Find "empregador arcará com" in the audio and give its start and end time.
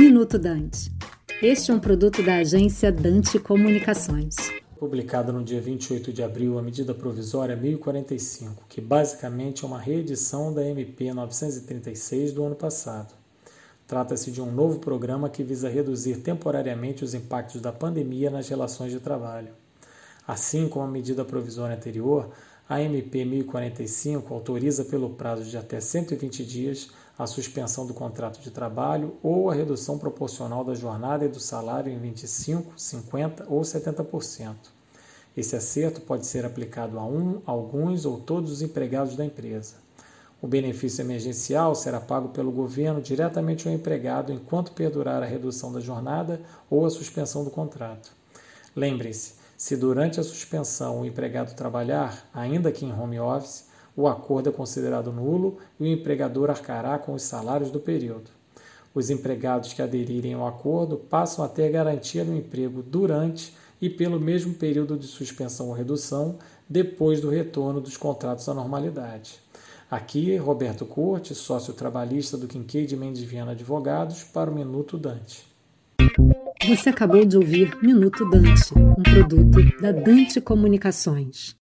55.86-57.12